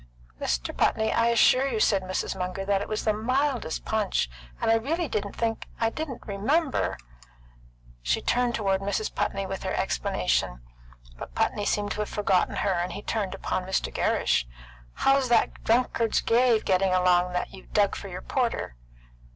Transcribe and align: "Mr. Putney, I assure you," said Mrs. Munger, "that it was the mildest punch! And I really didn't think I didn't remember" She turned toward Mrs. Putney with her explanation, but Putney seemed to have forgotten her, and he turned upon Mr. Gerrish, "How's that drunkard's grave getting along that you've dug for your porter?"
"Mr. 0.39 0.75
Putney, 0.75 1.13
I 1.13 1.27
assure 1.27 1.67
you," 1.67 1.79
said 1.79 2.01
Mrs. 2.01 2.35
Munger, 2.35 2.65
"that 2.65 2.81
it 2.81 2.87
was 2.87 3.03
the 3.05 3.13
mildest 3.13 3.85
punch! 3.85 4.31
And 4.59 4.71
I 4.71 4.73
really 4.73 5.07
didn't 5.07 5.35
think 5.35 5.67
I 5.79 5.91
didn't 5.91 6.25
remember" 6.25 6.97
She 8.01 8.19
turned 8.19 8.55
toward 8.55 8.81
Mrs. 8.81 9.13
Putney 9.13 9.45
with 9.45 9.61
her 9.61 9.75
explanation, 9.75 10.61
but 11.19 11.35
Putney 11.35 11.65
seemed 11.67 11.91
to 11.91 11.99
have 11.99 12.09
forgotten 12.09 12.55
her, 12.55 12.73
and 12.73 12.93
he 12.93 13.03
turned 13.03 13.35
upon 13.35 13.67
Mr. 13.67 13.93
Gerrish, 13.93 14.47
"How's 14.93 15.29
that 15.29 15.63
drunkard's 15.63 16.19
grave 16.21 16.65
getting 16.65 16.91
along 16.95 17.33
that 17.33 17.53
you've 17.53 17.71
dug 17.71 17.95
for 17.95 18.07
your 18.07 18.23
porter?" 18.23 18.75